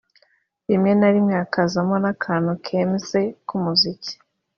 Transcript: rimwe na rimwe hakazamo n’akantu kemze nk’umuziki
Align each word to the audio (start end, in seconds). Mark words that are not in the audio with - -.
rimwe 0.69 0.91
na 0.99 1.09
rimwe 1.13 1.33
hakazamo 1.41 1.95
n’akantu 2.03 2.51
kemze 2.65 3.21
nk’umuziki 3.43 4.13